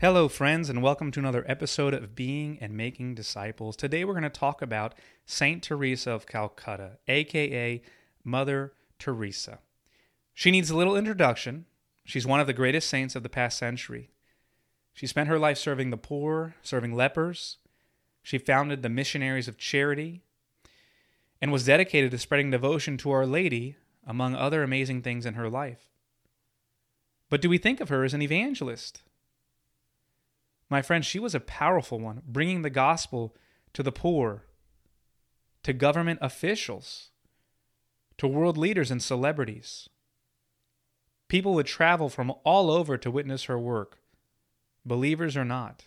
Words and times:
Hello, 0.00 0.28
friends, 0.28 0.70
and 0.70 0.82
welcome 0.82 1.10
to 1.10 1.20
another 1.20 1.44
episode 1.46 1.92
of 1.92 2.14
Being 2.14 2.56
and 2.62 2.74
Making 2.74 3.14
Disciples. 3.14 3.76
Today 3.76 4.02
we're 4.02 4.14
going 4.14 4.22
to 4.22 4.30
talk 4.30 4.62
about 4.62 4.94
Saint 5.26 5.62
Teresa 5.62 6.12
of 6.12 6.24
Calcutta, 6.24 6.92
aka 7.06 7.82
Mother 8.24 8.72
Teresa. 8.98 9.58
She 10.32 10.50
needs 10.50 10.70
a 10.70 10.76
little 10.76 10.96
introduction. 10.96 11.66
She's 12.06 12.26
one 12.26 12.40
of 12.40 12.46
the 12.46 12.54
greatest 12.54 12.88
saints 12.88 13.14
of 13.14 13.22
the 13.22 13.28
past 13.28 13.58
century. 13.58 14.08
She 14.94 15.06
spent 15.06 15.28
her 15.28 15.38
life 15.38 15.58
serving 15.58 15.90
the 15.90 15.98
poor, 15.98 16.54
serving 16.62 16.94
lepers. 16.94 17.58
She 18.22 18.38
founded 18.38 18.82
the 18.82 18.88
Missionaries 18.88 19.48
of 19.48 19.58
Charity 19.58 20.22
and 21.42 21.52
was 21.52 21.66
dedicated 21.66 22.10
to 22.12 22.18
spreading 22.18 22.50
devotion 22.50 22.96
to 22.96 23.10
Our 23.10 23.26
Lady, 23.26 23.76
among 24.06 24.34
other 24.34 24.62
amazing 24.62 25.02
things 25.02 25.26
in 25.26 25.34
her 25.34 25.50
life. 25.50 25.90
But 27.28 27.42
do 27.42 27.50
we 27.50 27.58
think 27.58 27.80
of 27.80 27.90
her 27.90 28.02
as 28.02 28.14
an 28.14 28.22
evangelist? 28.22 29.02
My 30.70 30.82
friend, 30.82 31.04
she 31.04 31.18
was 31.18 31.34
a 31.34 31.40
powerful 31.40 31.98
one, 31.98 32.22
bringing 32.24 32.62
the 32.62 32.70
gospel 32.70 33.36
to 33.72 33.82
the 33.82 33.90
poor, 33.90 34.46
to 35.64 35.72
government 35.72 36.20
officials, 36.22 37.10
to 38.18 38.28
world 38.28 38.56
leaders 38.56 38.90
and 38.90 39.02
celebrities. 39.02 39.88
People 41.26 41.54
would 41.54 41.66
travel 41.66 42.08
from 42.08 42.32
all 42.44 42.70
over 42.70 42.96
to 42.96 43.10
witness 43.10 43.44
her 43.44 43.58
work, 43.58 43.98
believers 44.84 45.36
or 45.36 45.44
not. 45.44 45.86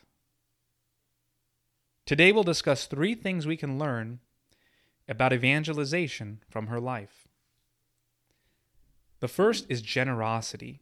Today 2.05 2.33
we'll 2.33 2.43
discuss 2.43 2.85
three 2.85 3.15
things 3.15 3.47
we 3.47 3.55
can 3.55 3.79
learn 3.79 4.19
about 5.07 5.31
evangelization 5.31 6.41
from 6.49 6.67
her 6.67 6.79
life. 6.79 7.27
The 9.21 9.29
first 9.29 9.65
is 9.69 9.81
generosity. 9.81 10.81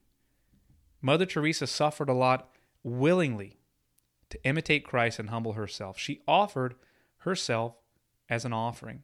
Mother 1.02 1.27
Teresa 1.27 1.68
suffered 1.68 2.09
a 2.09 2.13
lot 2.13 2.49
willingly 2.84 3.60
to 4.31 4.44
imitate 4.44 4.84
Christ 4.84 5.20
and 5.20 5.30
humble 5.30 5.53
herself. 5.53 5.98
She 5.99 6.21
offered 6.27 6.76
herself 7.20 7.76
as 8.29 8.46
an 8.46 8.54
offering, 8.54 9.04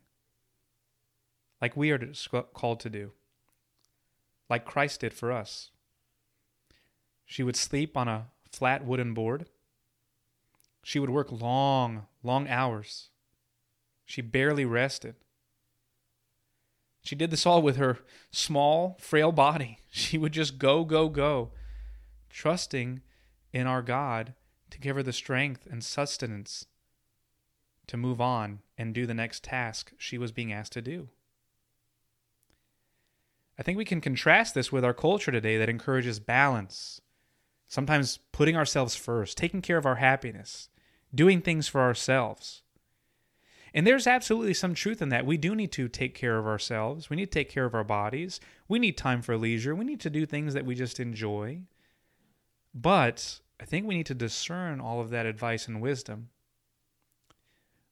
like 1.62 1.78
we 1.78 1.92
are 1.92 2.00
called 2.54 2.80
to 2.80 2.90
do, 2.90 3.12
like 4.50 4.66
Christ 4.66 5.02
did 5.02 5.14
for 5.14 5.32
us. 5.32 5.72
She 7.26 7.44
would 7.44 7.58
sleep 7.58 7.98
on 7.98 8.08
a 8.08 8.28
flat 8.50 8.86
wooden 8.86 9.14
board. 9.14 9.48
She 10.82 11.00
would 11.00 11.10
work 11.10 11.30
long, 11.30 12.06
long 12.24 12.48
hours. 12.48 13.10
She 14.06 14.22
barely 14.22 14.64
rested. 14.64 15.16
She 17.04 17.16
did 17.16 17.32
this 17.32 17.46
all 17.46 17.62
with 17.62 17.76
her 17.76 18.00
small, 18.32 18.98
frail 19.00 19.32
body. 19.32 19.80
She 19.98 20.20
would 20.20 20.32
just 20.32 20.60
go, 20.60 20.86
go, 20.86 21.10
go, 21.10 21.54
trusting 22.30 23.02
in 23.52 23.66
our 23.66 23.82
God 23.82 24.36
to 24.70 24.80
give 24.80 24.96
her 24.96 25.04
the 25.04 25.14
strength 25.14 25.68
and 25.70 25.84
sustenance 25.84 26.66
to 27.88 27.98
move 27.98 28.20
on 28.20 28.60
and 28.78 28.94
do 28.94 29.06
the 29.06 29.14
next 29.14 29.44
task 29.44 29.94
she 29.98 30.18
was 30.18 30.32
being 30.32 30.52
asked 30.52 30.74
to 30.74 30.82
do. 30.82 31.10
I 33.58 33.64
think 33.64 33.78
we 33.78 33.86
can 33.86 34.02
contrast 34.02 34.54
this 34.54 34.72
with 34.72 34.86
our 34.86 34.94
culture 34.94 35.32
today 35.32 35.58
that 35.58 35.70
encourages 35.70 36.20
balance, 36.20 37.02
sometimes 37.68 38.20
putting 38.32 38.56
ourselves 38.56 38.96
first, 38.96 39.38
taking 39.38 39.62
care 39.62 39.78
of 39.78 39.86
our 39.86 39.96
happiness, 39.96 40.70
doing 41.16 41.42
things 41.42 41.68
for 41.68 41.82
ourselves. 41.82 42.62
And 43.74 43.86
there's 43.86 44.08
absolutely 44.08 44.54
some 44.54 44.74
truth 44.74 45.02
in 45.02 45.10
that. 45.10 45.26
We 45.26 45.38
do 45.38 45.56
need 45.56 45.72
to 45.74 45.88
take 45.88 46.16
care 46.16 46.38
of 46.38 46.46
ourselves. 46.46 47.10
We 47.10 47.16
need 47.16 47.26
to 47.32 47.40
take 47.40 47.50
care 47.50 47.66
of 47.66 47.76
our 47.76 47.84
bodies. 47.84 48.40
We 48.68 48.80
need 48.80 48.98
time 48.98 49.22
for 49.22 49.38
leisure. 49.38 49.76
We 49.76 49.86
need 49.86 50.00
to 50.02 50.10
do 50.10 50.26
things 50.26 50.54
that 50.54 50.66
we 50.66 50.76
just 50.76 51.00
enjoy. 51.00 51.62
But 52.74 53.42
I 53.60 53.66
think 53.66 53.88
we 53.88 53.96
need 53.96 54.06
to 54.08 54.14
discern 54.14 54.80
all 54.80 55.02
of 55.02 55.10
that 55.10 55.26
advice 55.26 55.68
and 55.68 55.82
wisdom. 55.82 56.30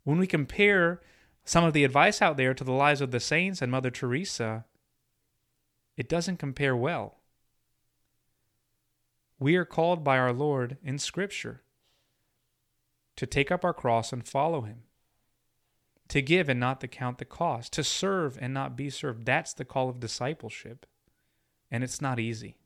When 0.04 0.20
we 0.20 0.28
compare 0.28 1.02
some 1.44 1.64
of 1.64 1.74
the 1.74 1.84
advice 1.84 2.22
out 2.22 2.38
there 2.38 2.54
to 2.54 2.64
the 2.64 2.72
lives 2.72 3.02
of 3.02 3.12
the 3.12 3.20
saints 3.20 3.62
and 3.62 3.72
Mother 3.72 3.90
Teresa, 3.90 4.66
it 5.98 6.08
doesn't 6.08 6.38
compare 6.38 6.76
well. 6.76 7.20
We 9.40 9.56
are 9.56 9.66
called 9.66 10.04
by 10.04 10.18
our 10.18 10.34
Lord 10.34 10.78
in 10.84 10.98
Scripture 10.98 11.62
to 13.16 13.26
take 13.26 13.52
up 13.52 13.66
our 13.66 13.74
cross 13.74 14.14
and 14.14 14.26
follow 14.26 14.62
Him, 14.62 14.84
to 16.10 16.22
give 16.22 16.48
and 16.48 16.60
not 16.60 16.80
to 16.82 16.88
count 16.88 17.18
the 17.18 17.26
cost, 17.26 17.74
to 17.74 17.84
serve 17.84 18.38
and 18.40 18.54
not 18.54 18.76
be 18.76 18.90
served. 18.90 19.26
That's 19.26 19.54
the 19.54 19.66
call 19.66 19.90
of 19.90 20.00
discipleship. 20.00 20.86
And 21.72 21.84
it's 21.84 22.02
not 22.02 22.20
easy, 22.20 22.58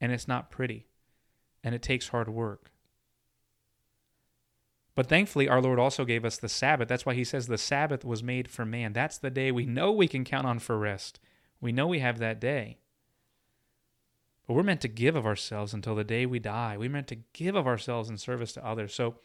and 0.00 0.12
it's 0.12 0.28
not 0.28 0.50
pretty 0.50 0.86
and 1.66 1.74
it 1.74 1.82
takes 1.82 2.08
hard 2.08 2.28
work. 2.28 2.70
But 4.94 5.08
thankfully, 5.08 5.48
our 5.48 5.60
Lord 5.60 5.80
also 5.80 6.04
gave 6.04 6.24
us 6.24 6.38
the 6.38 6.48
Sabbath. 6.48 6.86
That's 6.86 7.04
why 7.04 7.14
He 7.14 7.24
says 7.24 7.48
the 7.48 7.58
Sabbath 7.58 8.04
was 8.04 8.22
made 8.22 8.46
for 8.46 8.64
man. 8.64 8.92
That's 8.92 9.18
the 9.18 9.30
day 9.30 9.50
we 9.50 9.66
know 9.66 9.90
we 9.90 10.06
can 10.06 10.24
count 10.24 10.46
on 10.46 10.60
for 10.60 10.78
rest. 10.78 11.18
We 11.60 11.72
know 11.72 11.88
we 11.88 11.98
have 11.98 12.18
that 12.18 12.40
day. 12.40 12.78
But 14.46 14.54
we're 14.54 14.62
meant 14.62 14.80
to 14.82 14.88
give 14.88 15.16
of 15.16 15.26
ourselves 15.26 15.74
until 15.74 15.96
the 15.96 16.04
day 16.04 16.24
we 16.24 16.38
die. 16.38 16.76
We're 16.78 16.88
meant 16.88 17.08
to 17.08 17.18
give 17.32 17.56
of 17.56 17.66
ourselves 17.66 18.08
in 18.08 18.16
service 18.16 18.52
to 18.52 18.64
others. 18.64 18.94
So 18.94 19.16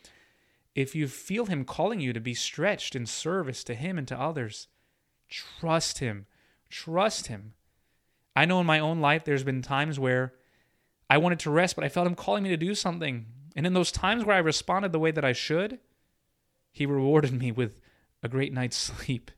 if 0.73 0.96
you 0.96 1.08
feel 1.08 1.46
Him 1.46 1.63
calling 1.63 2.00
you 2.00 2.12
to 2.12 2.19
be 2.19 2.34
stretched 2.34 2.96
in 2.96 3.06
service 3.06 3.63
to 3.66 3.75
Him 3.75 4.00
and 4.00 4.08
to 4.08 4.19
others, 4.19 4.68
trust 5.29 6.00
Him. 6.00 6.25
Trust 6.72 7.28
Him. 7.28 7.53
I 8.35 8.46
know 8.46 8.59
in 8.59 8.66
my 8.66 8.79
own 8.79 9.00
life 9.00 9.25
there's 9.25 9.44
been 9.44 9.62
times 9.62 10.00
where 10.00 10.34
I 11.11 11.17
wanted 11.17 11.39
to 11.39 11.51
rest, 11.51 11.75
but 11.75 11.83
I 11.83 11.89
felt 11.89 12.07
him 12.07 12.16
calling 12.16 12.44
me 12.44 12.49
to 12.51 12.57
do 12.57 12.73
something. 12.73 13.25
And 13.53 13.67
in 13.67 13.73
those 13.73 13.91
times 13.91 14.23
where 14.23 14.38
I 14.38 14.39
responded 14.39 14.94
the 14.94 14.99
way 14.99 15.11
that 15.11 15.25
I 15.25 15.33
should, 15.33 15.79
he 16.72 16.85
rewarded 16.85 17.33
me 17.41 17.51
with 17.51 17.81
a 18.23 18.29
great 18.29 18.53
night's 18.53 18.77
sleep 18.77 19.29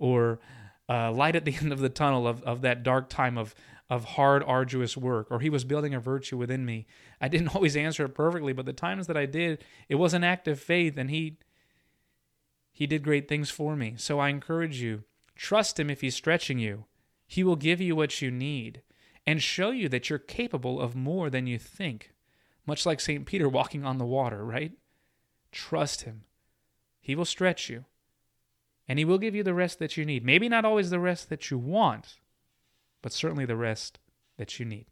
or 0.00 0.40
uh, 0.88 1.12
light 1.12 1.36
at 1.36 1.44
the 1.44 1.54
end 1.60 1.72
of 1.72 1.78
the 1.78 1.88
tunnel 1.88 2.26
of, 2.26 2.42
of 2.42 2.62
that 2.62 2.82
dark 2.82 3.08
time 3.08 3.38
of, 3.38 3.54
of 3.88 4.04
hard, 4.04 4.42
arduous 4.48 4.96
work, 4.96 5.28
or 5.30 5.38
he 5.38 5.48
was 5.48 5.62
building 5.62 5.94
a 5.94 6.00
virtue 6.00 6.36
within 6.36 6.66
me. 6.66 6.88
I 7.20 7.28
didn't 7.28 7.48
always 7.54 7.76
answer 7.76 8.04
it 8.04 8.12
perfectly, 8.12 8.52
but 8.52 8.66
the 8.66 8.72
times 8.72 9.06
that 9.06 9.16
I 9.16 9.26
did, 9.26 9.62
it 9.88 9.94
was 9.94 10.12
an 10.12 10.24
act 10.24 10.48
of 10.48 10.58
faith, 10.58 10.98
and 10.98 11.08
he 11.08 11.38
he 12.72 12.88
did 12.88 13.04
great 13.04 13.28
things 13.28 13.48
for 13.48 13.76
me. 13.76 13.94
So 13.96 14.18
I 14.18 14.28
encourage 14.28 14.82
you, 14.82 15.04
trust 15.36 15.78
him 15.78 15.88
if 15.88 16.00
he's 16.00 16.16
stretching 16.16 16.58
you. 16.58 16.86
He 17.28 17.44
will 17.44 17.56
give 17.56 17.80
you 17.80 17.94
what 17.94 18.20
you 18.20 18.32
need 18.32 18.82
and 19.26 19.42
show 19.42 19.70
you 19.70 19.88
that 19.88 20.08
you're 20.08 20.18
capable 20.18 20.80
of 20.80 20.94
more 20.94 21.28
than 21.28 21.46
you 21.46 21.58
think. 21.58 22.12
Much 22.66 22.86
like 22.86 23.00
St. 23.00 23.26
Peter 23.26 23.48
walking 23.48 23.84
on 23.84 23.98
the 23.98 24.04
water, 24.04 24.44
right? 24.44 24.72
Trust 25.52 26.02
him. 26.02 26.24
He 27.00 27.14
will 27.14 27.24
stretch 27.24 27.68
you, 27.70 27.84
and 28.88 28.98
he 28.98 29.04
will 29.04 29.18
give 29.18 29.34
you 29.34 29.42
the 29.42 29.54
rest 29.54 29.78
that 29.78 29.96
you 29.96 30.04
need. 30.04 30.24
Maybe 30.24 30.48
not 30.48 30.64
always 30.64 30.90
the 30.90 30.98
rest 30.98 31.28
that 31.28 31.50
you 31.50 31.58
want, 31.58 32.16
but 33.02 33.12
certainly 33.12 33.44
the 33.44 33.56
rest 33.56 33.98
that 34.36 34.58
you 34.58 34.66
need. 34.66 34.86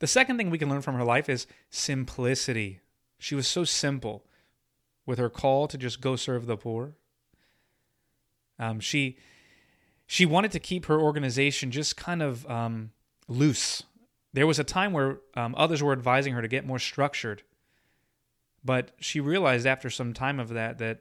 The 0.00 0.08
second 0.08 0.36
thing 0.36 0.50
we 0.50 0.58
can 0.58 0.68
learn 0.68 0.82
from 0.82 0.96
her 0.96 1.04
life 1.04 1.28
is 1.28 1.46
simplicity. 1.70 2.80
She 3.18 3.36
was 3.36 3.46
so 3.46 3.62
simple 3.62 4.26
with 5.06 5.20
her 5.20 5.30
call 5.30 5.68
to 5.68 5.78
just 5.78 6.00
go 6.00 6.16
serve 6.16 6.46
the 6.46 6.56
poor. 6.56 6.94
Um, 8.58 8.80
she 8.80 9.16
she 10.12 10.26
wanted 10.26 10.52
to 10.52 10.58
keep 10.58 10.84
her 10.84 11.00
organization 11.00 11.70
just 11.70 11.96
kind 11.96 12.20
of 12.20 12.46
um, 12.50 12.90
loose. 13.28 13.82
There 14.34 14.46
was 14.46 14.58
a 14.58 14.64
time 14.64 14.92
where 14.92 15.20
um, 15.34 15.54
others 15.56 15.82
were 15.82 15.94
advising 15.94 16.34
her 16.34 16.42
to 16.42 16.48
get 16.48 16.66
more 16.66 16.78
structured, 16.78 17.44
but 18.62 18.90
she 19.00 19.20
realized 19.20 19.66
after 19.66 19.88
some 19.88 20.12
time 20.12 20.38
of 20.38 20.50
that 20.50 20.76
that 20.76 20.98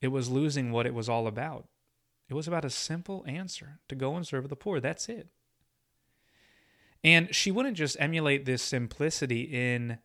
it 0.00 0.06
was 0.06 0.28
losing 0.28 0.70
what 0.70 0.86
it 0.86 0.94
was 0.94 1.08
all 1.08 1.26
about. 1.26 1.66
It 2.28 2.34
was 2.34 2.46
about 2.46 2.64
a 2.64 2.70
simple 2.70 3.24
answer 3.26 3.80
to 3.88 3.96
go 3.96 4.14
and 4.14 4.24
serve 4.24 4.48
the 4.48 4.54
poor. 4.54 4.78
That's 4.78 5.08
it. 5.08 5.26
And 7.02 7.34
she 7.34 7.50
wouldn't 7.50 7.76
just 7.76 7.96
emulate 7.98 8.44
this 8.44 8.62
simplicity 8.62 9.40
in 9.40 9.98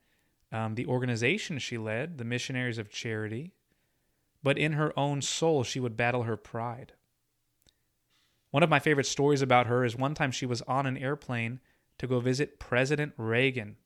um, 0.52 0.74
the 0.74 0.88
organization 0.88 1.60
she 1.60 1.78
led, 1.78 2.18
the 2.18 2.25
Missionaries 2.25 2.80
of 2.80 2.90
Charity, 2.90 3.52
but 4.42 4.57
in 4.57 4.72
her 4.72 4.92
own 4.98 5.22
soul, 5.22 5.63
she 5.63 5.80
would 5.80 5.95
battle 5.95 6.24
her 6.24 6.36
pride. 6.36 6.94
One 8.51 8.63
of 8.63 8.69
my 8.69 8.80
favorite 8.80 9.06
stories 9.06 9.42
about 9.42 9.68
her 9.68 9.86
is 9.86 9.96
one 9.96 10.16
time 10.16 10.31
she 10.31 10.46
was 10.46 10.62
on 10.63 10.86
an 10.86 10.98
airplane 10.98 11.60
to 12.00 12.07
go 12.07 12.19
visit 12.19 12.60
President 12.60 13.13
Reagan. 13.18 13.78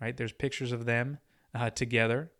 Right? 0.00 0.16
There's 0.16 0.32
pictures 0.32 0.72
of 0.72 0.84
them 0.84 1.18
uh, 1.54 1.70
together. 1.70 2.30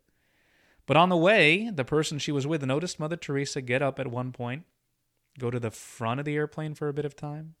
But 0.85 0.97
on 0.97 1.09
the 1.09 1.17
way, 1.17 1.69
the 1.69 1.85
person 1.85 2.19
she 2.19 2.31
was 2.31 2.47
with 2.47 2.65
noticed 2.65 2.99
Mother 2.99 3.15
Teresa 3.15 3.61
get 3.61 3.81
up 3.81 3.99
at 3.99 4.07
one 4.07 4.31
point, 4.31 4.63
go 5.37 5.51
to 5.51 5.59
the 5.59 5.71
front 5.71 6.19
of 6.19 6.25
the 6.25 6.35
airplane 6.35 6.73
for 6.73 6.87
a 6.87 6.93
bit 6.93 7.05
of 7.05 7.15
time, 7.15 7.55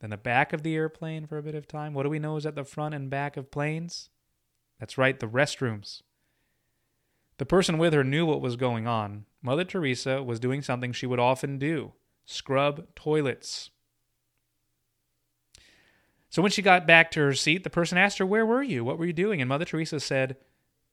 then 0.00 0.10
the 0.10 0.16
back 0.16 0.52
of 0.52 0.62
the 0.62 0.74
airplane 0.74 1.26
for 1.26 1.38
a 1.38 1.42
bit 1.42 1.54
of 1.54 1.66
time. 1.66 1.92
What 1.92 2.04
do 2.04 2.08
we 2.08 2.18
know 2.18 2.36
is 2.36 2.46
at 2.46 2.54
the 2.54 2.64
front 2.64 2.94
and 2.94 3.10
back 3.10 3.36
of 3.36 3.50
planes? 3.50 4.10
That's 4.78 4.96
right, 4.96 5.18
the 5.18 5.26
restrooms. 5.26 6.02
The 7.38 7.46
person 7.46 7.78
with 7.78 7.92
her 7.92 8.04
knew 8.04 8.26
what 8.26 8.40
was 8.40 8.56
going 8.56 8.86
on. 8.86 9.26
Mother 9.42 9.64
Teresa 9.64 10.22
was 10.22 10.38
doing 10.38 10.62
something 10.62 10.92
she 10.92 11.06
would 11.06 11.18
often 11.18 11.58
do 11.58 11.92
scrub 12.24 12.86
toilets. 12.94 13.70
So 16.30 16.40
when 16.40 16.50
she 16.50 16.62
got 16.62 16.86
back 16.86 17.10
to 17.10 17.20
her 17.20 17.34
seat, 17.34 17.62
the 17.62 17.70
person 17.70 17.98
asked 17.98 18.18
her, 18.18 18.26
Where 18.26 18.46
were 18.46 18.62
you? 18.62 18.84
What 18.84 18.98
were 18.98 19.04
you 19.04 19.12
doing? 19.12 19.40
And 19.40 19.48
Mother 19.48 19.64
Teresa 19.64 20.00
said, 20.00 20.36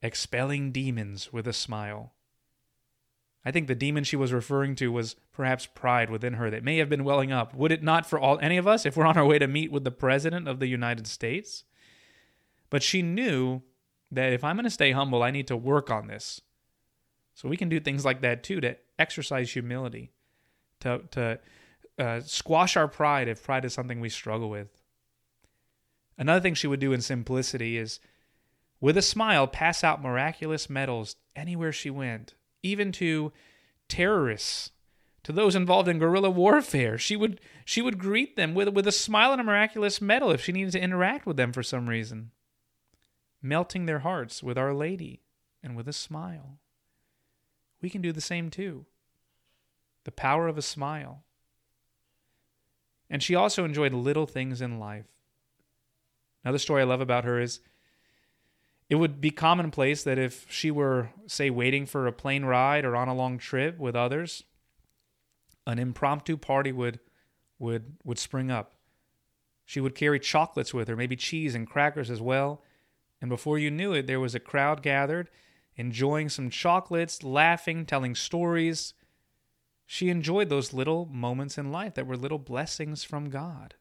Expelling 0.01 0.71
demons 0.71 1.31
with 1.31 1.47
a 1.47 1.53
smile. 1.53 2.13
I 3.45 3.51
think 3.51 3.67
the 3.67 3.75
demon 3.75 4.03
she 4.03 4.17
was 4.17 4.33
referring 4.33 4.75
to 4.75 4.91
was 4.91 5.15
perhaps 5.31 5.65
pride 5.65 6.09
within 6.09 6.33
her 6.33 6.49
that 6.49 6.63
may 6.63 6.77
have 6.77 6.89
been 6.89 7.05
welling 7.05 7.31
up. 7.31 7.55
Would 7.55 7.71
it 7.71 7.81
not 7.81 8.05
for 8.05 8.19
all 8.19 8.37
any 8.39 8.57
of 8.57 8.67
us 8.67 8.85
if 8.85 8.97
we're 8.97 9.05
on 9.05 9.17
our 9.17 9.25
way 9.25 9.39
to 9.39 9.47
meet 9.47 9.71
with 9.71 9.85
the 9.85 9.91
president 9.91 10.47
of 10.47 10.59
the 10.59 10.67
United 10.67 11.07
States? 11.07 11.63
But 12.69 12.83
she 12.83 13.01
knew 13.01 13.61
that 14.11 14.33
if 14.33 14.43
I'm 14.43 14.57
going 14.57 14.65
to 14.65 14.69
stay 14.69 14.91
humble, 14.91 15.23
I 15.23 15.31
need 15.31 15.47
to 15.47 15.57
work 15.57 15.89
on 15.89 16.07
this. 16.07 16.41
So 17.33 17.47
we 17.47 17.57
can 17.57 17.69
do 17.69 17.79
things 17.79 18.03
like 18.03 18.21
that 18.21 18.43
too 18.43 18.59
to 18.59 18.75
exercise 18.97 19.53
humility, 19.53 20.11
to 20.81 21.01
to 21.11 21.39
uh, 21.97 22.21
squash 22.21 22.77
our 22.77 22.87
pride 22.87 23.27
if 23.27 23.43
pride 23.43 23.65
is 23.65 23.73
something 23.73 23.99
we 23.99 24.09
struggle 24.09 24.49
with. 24.49 24.69
Another 26.17 26.41
thing 26.41 26.53
she 26.53 26.67
would 26.67 26.79
do 26.79 26.93
in 26.93 27.01
simplicity 27.01 27.77
is, 27.77 27.99
with 28.81 28.97
a 28.97 29.01
smile, 29.01 29.47
pass 29.47 29.83
out 29.83 30.01
miraculous 30.01 30.69
medals 30.69 31.15
anywhere 31.35 31.71
she 31.71 31.89
went, 31.89 32.35
even 32.61 32.91
to 32.93 33.31
terrorists, 33.87 34.71
to 35.23 35.31
those 35.31 35.55
involved 35.55 35.87
in 35.87 35.99
guerrilla 35.99 36.29
warfare. 36.29 36.97
She 36.97 37.15
would 37.15 37.39
she 37.65 37.81
would 37.81 37.99
greet 37.99 38.35
them 38.35 38.53
with 38.53 38.69
with 38.69 38.87
a 38.87 38.91
smile 38.91 39.31
and 39.31 39.41
a 39.41 39.43
miraculous 39.43 40.01
medal 40.01 40.31
if 40.31 40.43
she 40.43 40.51
needed 40.51 40.71
to 40.73 40.81
interact 40.81 41.25
with 41.25 41.37
them 41.37 41.51
for 41.51 41.63
some 41.63 41.89
reason, 41.89 42.31
melting 43.41 43.85
their 43.85 43.99
hearts 43.99 44.41
with 44.41 44.57
Our 44.57 44.73
Lady 44.73 45.21
and 45.61 45.75
with 45.75 45.87
a 45.87 45.93
smile. 45.93 46.59
We 47.81 47.89
can 47.89 48.01
do 48.01 48.11
the 48.11 48.21
same 48.21 48.49
too. 48.49 48.85
The 50.09 50.13
power 50.13 50.47
of 50.47 50.57
a 50.57 50.63
smile. 50.63 51.23
And 53.11 53.21
she 53.21 53.35
also 53.35 53.63
enjoyed 53.63 53.93
little 53.93 54.25
things 54.25 54.59
in 54.59 54.79
life 54.79 55.05
Another 56.43 56.57
story 56.57 56.81
I 56.81 56.85
love 56.85 56.99
about 56.99 57.25
her 57.25 57.39
is 57.39 57.59
it 58.89 58.95
would 58.95 59.21
be 59.21 59.29
commonplace 59.29 60.03
that 60.03 60.17
if 60.17 60.47
she 60.49 60.71
were, 60.71 61.09
say, 61.27 61.51
waiting 61.51 61.85
for 61.85 62.07
a 62.07 62.11
plane 62.11 62.43
ride 62.43 62.85
or 62.85 62.95
on 62.95 63.07
a 63.07 63.13
long 63.13 63.37
trip 63.37 63.77
with 63.77 63.95
others, 63.95 64.43
an 65.67 65.77
impromptu 65.77 66.37
party 66.37 66.71
would 66.71 66.99
would 67.59 67.97
would 68.03 68.17
spring 68.17 68.49
up. 68.49 68.73
She 69.63 69.79
would 69.79 69.93
carry 69.93 70.19
chocolates 70.19 70.73
with 70.73 70.87
her, 70.87 70.95
maybe 70.95 71.15
cheese 71.15 71.53
and 71.53 71.69
crackers 71.69 72.09
as 72.09 72.19
well, 72.19 72.63
and 73.21 73.29
before 73.29 73.59
you 73.59 73.69
knew 73.69 73.93
it, 73.93 74.07
there 74.07 74.19
was 74.19 74.33
a 74.33 74.39
crowd 74.39 74.81
gathered, 74.81 75.29
enjoying 75.75 76.29
some 76.29 76.49
chocolates, 76.49 77.21
laughing, 77.21 77.85
telling 77.85 78.15
stories. 78.15 78.95
She 79.91 80.09
enjoyed 80.09 80.49
those 80.49 80.71
little 80.71 81.07
moments 81.07 81.57
in 81.57 81.71
life 81.71 81.95
that 81.95 82.05
were 82.05 82.15
little 82.15 82.37
blessings 82.37 83.03
from 83.03 83.31
God. 83.31 83.73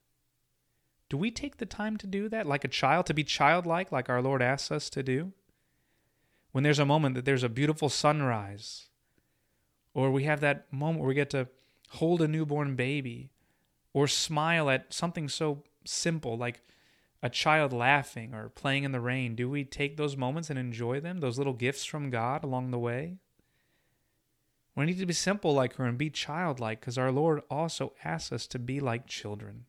Do 1.11 1.19
we 1.19 1.31
take 1.31 1.59
the 1.59 1.67
time 1.67 1.99
to 1.99 2.07
do 2.07 2.31
that 2.31 2.47
like 2.47 2.65
a 2.65 2.69
child, 2.69 3.05
to 3.07 3.15
be 3.15 3.23
childlike, 3.23 3.93
like 3.93 4.09
our 4.09 4.23
Lord 4.23 4.41
asks 4.41 4.73
us 4.73 4.89
to 4.89 5.03
do? 5.03 5.35
When 6.53 6.65
there's 6.65 6.79
a 6.79 6.87
moment 6.87 7.15
that 7.15 7.27
there's 7.27 7.43
a 7.43 7.51
beautiful 7.51 7.91
sunrise, 7.91 8.89
or 9.93 10.11
we 10.11 10.25
have 10.25 10.41
that 10.41 10.73
moment 10.73 11.01
where 11.01 11.09
we 11.09 11.15
get 11.15 11.29
to 11.29 11.49
hold 11.91 12.23
a 12.23 12.27
newborn 12.27 12.75
baby, 12.75 13.29
or 13.93 14.09
smile 14.09 14.71
at 14.71 14.95
something 14.95 15.29
so 15.29 15.63
simple 15.85 16.39
like 16.39 16.63
a 17.23 17.29
child 17.29 17.71
laughing 17.75 18.33
or 18.33 18.49
playing 18.49 18.85
in 18.85 18.93
the 18.93 19.01
rain, 19.01 19.35
do 19.35 19.51
we 19.51 19.63
take 19.63 19.99
those 19.99 20.17
moments 20.17 20.49
and 20.49 20.59
enjoy 20.59 21.01
them, 21.01 21.19
those 21.19 21.37
little 21.37 21.53
gifts 21.53 21.85
from 21.85 22.09
God 22.09 22.45
along 22.45 22.71
the 22.71 22.79
way? 22.79 23.19
We 24.79 24.87
need 24.87 25.01
to 25.01 25.07
be 25.07 25.13
simple 25.13 25.55
like 25.55 25.75
her 25.75 25.85
and 25.87 25.99
be 25.99 26.09
childlike 26.09 26.79
because 26.79 26.97
our 26.97 27.11
Lord 27.11 27.43
also 27.51 27.95
asks 28.05 28.31
us 28.31 28.47
to 28.47 28.61
be 28.61 28.79
like 28.79 29.09
children. 29.09 29.65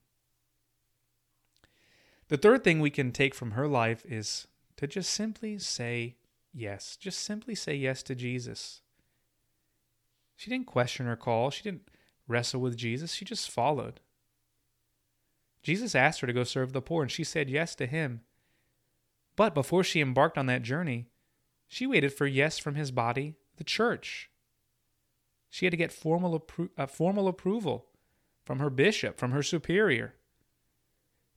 The 2.27 2.37
third 2.37 2.63
thing 2.63 2.79
we 2.79 2.91
can 2.91 3.11
take 3.11 3.33
from 3.33 3.51
her 3.51 3.67
life 3.67 4.05
is 4.05 4.45
to 4.77 4.85
just 4.85 5.09
simply 5.09 5.57
say 5.57 6.17
yes. 6.53 6.95
Just 6.95 7.23
simply 7.23 7.55
say 7.55 7.73
yes 7.73 8.03
to 8.03 8.13
Jesus. 8.13 8.81
She 10.35 10.51
didn't 10.51 10.67
question 10.67 11.07
her 11.07 11.15
call, 11.15 11.49
she 11.49 11.63
didn't 11.63 11.89
wrestle 12.27 12.61
with 12.61 12.77
Jesus, 12.77 13.11
she 13.11 13.25
just 13.25 13.49
followed. 13.49 14.01
Jesus 15.63 15.95
asked 15.95 16.21
her 16.21 16.27
to 16.27 16.33
go 16.33 16.43
serve 16.43 16.71
the 16.71 16.83
poor, 16.83 17.01
and 17.01 17.11
she 17.11 17.23
said 17.23 17.49
yes 17.49 17.73
to 17.75 17.87
him. 17.87 18.21
But 19.35 19.55
before 19.55 19.83
she 19.83 20.01
embarked 20.01 20.37
on 20.37 20.45
that 20.45 20.61
journey, 20.61 21.07
she 21.67 21.87
waited 21.87 22.13
for 22.13 22.27
yes 22.27 22.59
from 22.59 22.75
his 22.75 22.91
body, 22.91 23.33
the 23.57 23.63
church. 23.63 24.29
She 25.49 25.65
had 25.65 25.71
to 25.71 25.77
get 25.77 25.91
formal, 25.91 26.39
appro- 26.39 26.69
uh, 26.77 26.85
formal 26.85 27.27
approval 27.27 27.87
from 28.45 28.59
her 28.59 28.69
bishop, 28.69 29.17
from 29.17 29.31
her 29.31 29.43
superior 29.43 30.15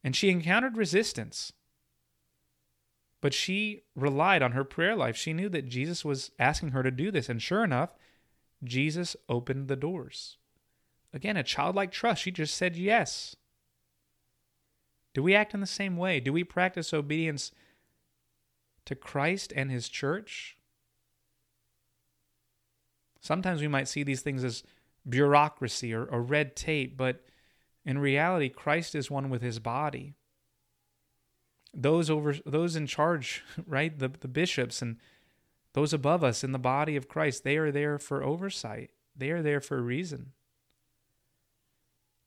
and 0.04 0.16
she 0.16 0.30
encountered 0.30 0.76
resistance. 0.76 1.52
But 3.20 3.34
she 3.34 3.82
relied 3.94 4.42
on 4.42 4.52
her 4.52 4.64
prayer 4.64 4.96
life. 4.96 5.16
She 5.16 5.32
knew 5.32 5.48
that 5.50 5.68
Jesus 5.68 6.04
was 6.04 6.32
asking 6.38 6.70
her 6.70 6.82
to 6.82 6.90
do 6.90 7.10
this. 7.10 7.28
And 7.28 7.40
sure 7.40 7.62
enough, 7.62 7.90
Jesus 8.64 9.16
opened 9.28 9.68
the 9.68 9.76
doors. 9.76 10.38
Again, 11.14 11.36
a 11.36 11.44
childlike 11.44 11.92
trust. 11.92 12.22
She 12.22 12.32
just 12.32 12.56
said 12.56 12.76
yes. 12.76 13.36
Do 15.14 15.22
we 15.22 15.34
act 15.34 15.54
in 15.54 15.60
the 15.60 15.66
same 15.66 15.96
way? 15.96 16.18
Do 16.18 16.32
we 16.32 16.42
practice 16.42 16.92
obedience 16.92 17.52
to 18.86 18.96
Christ 18.96 19.52
and 19.54 19.70
his 19.70 19.88
church? 19.88 20.56
Sometimes 23.22 23.60
we 23.62 23.68
might 23.68 23.88
see 23.88 24.02
these 24.02 24.20
things 24.20 24.42
as 24.44 24.64
bureaucracy 25.08 25.94
or, 25.94 26.04
or 26.04 26.20
red 26.20 26.54
tape, 26.56 26.96
but 26.96 27.24
in 27.84 27.98
reality, 27.98 28.48
Christ 28.48 28.94
is 28.94 29.10
one 29.10 29.30
with 29.30 29.42
his 29.42 29.60
body. 29.60 30.14
Those 31.72 32.10
over 32.10 32.34
those 32.44 32.76
in 32.76 32.86
charge, 32.86 33.42
right? 33.66 33.96
The 33.98 34.08
the 34.08 34.28
bishops 34.28 34.82
and 34.82 34.98
those 35.72 35.94
above 35.94 36.22
us 36.22 36.44
in 36.44 36.52
the 36.52 36.58
body 36.58 36.96
of 36.96 37.08
Christ, 37.08 37.44
they 37.44 37.56
are 37.56 37.70
there 37.70 37.98
for 37.98 38.22
oversight. 38.22 38.90
They 39.16 39.30
are 39.30 39.40
there 39.40 39.60
for 39.60 39.78
a 39.78 39.82
reason. 39.82 40.32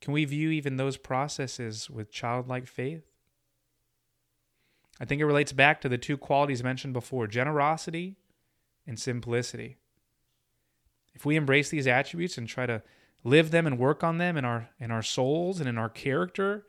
Can 0.02 0.14
we 0.14 0.26
view 0.26 0.50
even 0.50 0.78
those 0.78 0.98
processes 0.98 1.90
with 1.90 2.12
childlike 2.12 2.68
faith? 2.68 3.04
I 5.00 5.06
think 5.06 5.22
it 5.22 5.26
relates 5.26 5.52
back 5.52 5.82
to 5.82 5.90
the 5.90 5.98
two 5.98 6.18
qualities 6.18 6.64
mentioned 6.64 6.94
before 6.94 7.28
generosity 7.28 8.16
and 8.88 9.00
simplicity. 9.00 9.78
If 11.16 11.26
we 11.26 11.38
embrace 11.38 11.70
these 11.70 11.88
attributes 11.88 12.38
and 12.38 12.48
try 12.48 12.66
to 12.66 12.84
live 13.24 13.50
them 13.50 13.66
and 13.66 13.80
work 13.80 14.04
on 14.04 14.18
them 14.18 14.38
in 14.38 14.46
our 14.46 14.70
in 14.80 14.92
our 14.92 15.02
souls 15.02 15.60
and 15.60 15.68
in 15.68 15.78
our 15.78 15.90
character, 15.90 16.66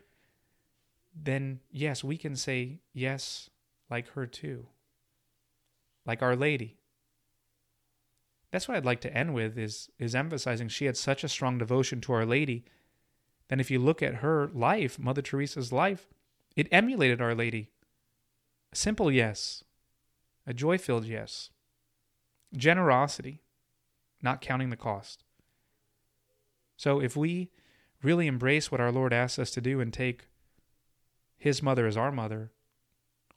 then 1.14 1.60
yes, 1.70 2.04
we 2.04 2.16
can 2.16 2.36
say 2.36 2.78
yes 2.92 3.50
like 3.90 4.08
her 4.10 4.26
too. 4.26 4.66
Like 6.06 6.22
Our 6.22 6.36
Lady. 6.36 6.76
That's 8.52 8.68
what 8.68 8.76
I'd 8.76 8.84
like 8.84 9.00
to 9.02 9.14
end 9.14 9.34
with 9.34 9.58
is 9.58 9.90
is 9.98 10.14
emphasizing 10.14 10.68
she 10.68 10.86
had 10.86 10.96
such 10.96 11.24
a 11.24 11.28
strong 11.28 11.58
devotion 11.58 12.00
to 12.02 12.12
Our 12.12 12.24
Lady. 12.24 12.64
Then 13.48 13.60
if 13.60 13.70
you 13.70 13.78
look 13.78 14.02
at 14.02 14.16
her 14.16 14.48
life, 14.52 14.98
Mother 14.98 15.22
Teresa's 15.22 15.72
life, 15.72 16.08
it 16.54 16.68
emulated 16.72 17.20
Our 17.20 17.34
Lady. 17.34 17.70
A 18.72 18.76
simple 18.76 19.10
yes. 19.10 19.62
A 20.46 20.54
joy-filled 20.54 21.04
yes. 21.04 21.50
Generosity, 22.56 23.40
not 24.22 24.40
counting 24.40 24.70
the 24.70 24.76
cost. 24.76 25.24
So 26.76 27.00
if 27.00 27.16
we 27.16 27.50
really 28.02 28.26
embrace 28.26 28.70
what 28.70 28.80
our 28.80 28.92
Lord 28.92 29.12
asks 29.12 29.38
us 29.38 29.50
to 29.52 29.60
do 29.60 29.80
and 29.80 29.92
take 29.92 30.28
His 31.36 31.62
mother 31.62 31.86
as 31.86 31.96
our 31.96 32.12
mother, 32.12 32.52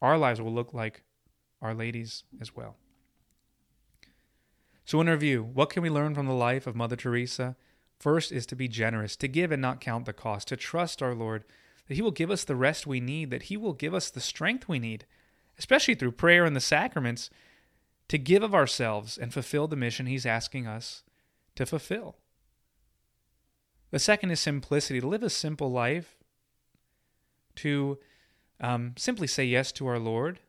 our 0.02 0.18
lives 0.18 0.42
will 0.42 0.54
look 0.54 0.74
like 0.74 1.04
Our 1.62 1.74
Lady's 1.74 2.24
as 2.40 2.56
well. 2.56 2.78
So, 4.86 5.00
in 5.02 5.08
review, 5.08 5.44
what 5.44 5.70
can 5.70 5.84
we 5.84 5.90
learn 5.90 6.16
from 6.16 6.26
the 6.26 6.34
life 6.34 6.66
of 6.66 6.76
Mother 6.76 6.96
Teresa? 6.96 7.56
First 8.00 8.32
is 8.32 8.46
to 8.48 8.56
be 8.56 8.68
generous, 8.68 9.16
to 9.18 9.28
give 9.28 9.52
and 9.52 9.62
not 9.62 9.82
count 9.82 10.06
the 10.06 10.14
cost, 10.14 10.48
to 10.48 10.58
trust 10.58 11.04
our 11.04 11.14
Lord 11.14 11.44
that 11.88 11.96
He 11.96 12.02
will 12.02 12.12
give 12.12 12.32
us 12.32 12.44
the 12.44 12.56
rest 12.56 12.88
we 12.88 13.00
need, 13.00 13.30
that 13.32 13.44
He 13.44 13.58
will 13.58 13.74
give 13.74 13.94
us 13.94 14.10
the 14.10 14.22
strength 14.22 14.68
we 14.68 14.80
need, 14.80 15.06
especially 15.58 15.96
through 15.96 16.14
prayer 16.14 16.46
and 16.46 16.56
the 16.56 16.62
sacraments, 16.62 17.30
to 18.10 18.18
give 18.18 18.44
of 18.44 18.54
ourselves 18.54 19.18
and 19.18 19.32
fulfill 19.32 19.68
the 19.68 19.76
mission 19.76 20.08
He's 20.08 20.26
asking 20.26 20.68
us 20.68 21.04
to 21.56 21.66
fulfill. 21.66 22.18
The 23.92 24.00
second 24.00 24.32
is 24.32 24.40
simplicity, 24.40 25.00
to 25.00 25.08
live 25.08 25.24
a 25.24 25.30
simple 25.30 25.72
life, 25.72 26.18
to 27.56 27.98
um, 28.60 28.94
simply 28.98 29.28
say 29.28 29.46
yes 29.46 29.72
to 29.74 29.88
our 29.88 30.00
Lord, 30.00 30.40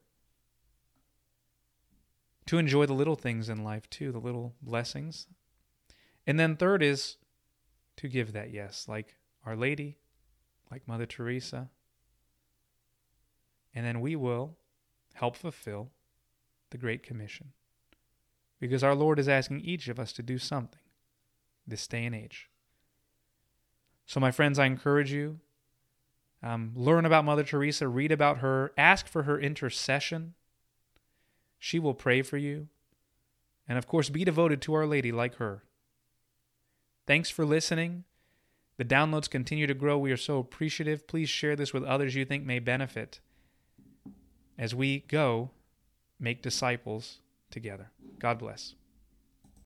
to 2.46 2.58
enjoy 2.58 2.86
the 2.86 2.94
little 2.94 3.16
things 3.16 3.48
in 3.48 3.62
life 3.62 3.88
too, 3.88 4.10
the 4.10 4.18
little 4.18 4.54
blessings. 4.60 5.26
And 6.26 6.38
then 6.38 6.56
third 6.56 6.82
is 6.82 7.16
to 7.96 8.08
give 8.08 8.32
that 8.32 8.52
yes, 8.52 8.86
like 8.88 9.16
Our 9.44 9.56
Lady, 9.56 9.98
like 10.70 10.88
Mother 10.88 11.06
Teresa. 11.06 11.70
And 13.74 13.86
then 13.86 14.00
we 14.00 14.16
will 14.16 14.56
help 15.14 15.36
fulfill 15.36 15.90
the 16.70 16.78
Great 16.78 17.02
Commission. 17.02 17.52
Because 18.60 18.84
our 18.84 18.94
Lord 18.94 19.18
is 19.18 19.28
asking 19.28 19.60
each 19.60 19.88
of 19.88 19.98
us 19.98 20.12
to 20.14 20.22
do 20.22 20.38
something 20.38 20.80
this 21.66 21.86
day 21.86 22.04
and 22.04 22.14
age. 22.14 22.48
So, 24.06 24.20
my 24.20 24.30
friends, 24.30 24.58
I 24.58 24.66
encourage 24.66 25.12
you 25.12 25.40
Um, 26.42 26.72
learn 26.74 27.04
about 27.04 27.26
Mother 27.26 27.44
Teresa, 27.44 27.86
read 27.86 28.10
about 28.10 28.38
her, 28.38 28.72
ask 28.78 29.06
for 29.06 29.24
her 29.24 29.38
intercession. 29.38 30.32
She 31.58 31.78
will 31.78 31.92
pray 31.92 32.22
for 32.22 32.38
you. 32.38 32.68
And 33.68 33.76
of 33.76 33.86
course, 33.86 34.08
be 34.08 34.24
devoted 34.24 34.62
to 34.62 34.72
Our 34.72 34.86
Lady 34.86 35.12
like 35.12 35.34
her. 35.34 35.64
Thanks 37.06 37.28
for 37.28 37.44
listening. 37.44 38.04
The 38.78 38.86
downloads 38.86 39.28
continue 39.28 39.66
to 39.66 39.74
grow. 39.74 39.98
We 39.98 40.12
are 40.12 40.16
so 40.16 40.38
appreciative. 40.38 41.06
Please 41.06 41.28
share 41.28 41.56
this 41.56 41.74
with 41.74 41.84
others 41.84 42.14
you 42.14 42.24
think 42.24 42.46
may 42.46 42.58
benefit 42.58 43.20
as 44.58 44.74
we 44.74 45.00
go 45.00 45.50
make 46.20 46.42
disciples 46.42 47.18
together. 47.50 47.90
God 48.18 48.38
bless. 48.38 48.74